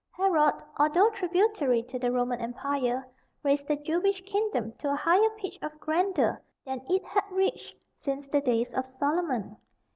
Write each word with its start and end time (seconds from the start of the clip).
Herod, 0.17 0.55
although 0.77 1.11
tributary 1.11 1.83
to 1.83 1.99
the 1.99 2.11
Roman 2.11 2.41
empire, 2.41 3.07
raised 3.43 3.67
the 3.67 3.75
Jewish 3.75 4.19
kingdom 4.23 4.73
to 4.79 4.89
a 4.91 4.95
higher 4.95 5.29
pitch 5.37 5.59
of 5.61 5.79
grandeur 5.79 6.41
than 6.65 6.81
it 6.89 7.03
had 7.05 7.29
reached 7.31 7.75
since 7.95 8.27
the 8.27 8.41
days 8.41 8.73
of 8.73 8.87
Solomon. 8.87 9.57